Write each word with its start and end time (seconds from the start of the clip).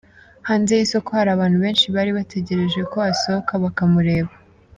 Hanze 0.47 0.71
y'isoko 0.77 1.09
hari 1.17 1.29
abantu 1.33 1.57
benshi 1.63 1.85
bari 1.95 2.11
bategereje 2.17 2.79
ko 2.91 2.97
asohoka 3.11 3.51
bakamureba. 3.63 4.31